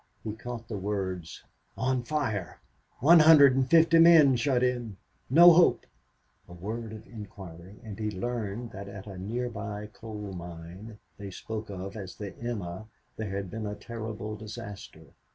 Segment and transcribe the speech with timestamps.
[0.23, 1.43] He caught the words,
[1.77, 2.59] "On fire."
[3.01, 4.97] "One hundred and fifty men shut in."
[5.29, 5.85] "No hope."
[6.49, 11.29] A word of inquiry and he learned that at a near by coal mine, they
[11.29, 15.13] spoke of as the "Emma," there had been a terrible disaster.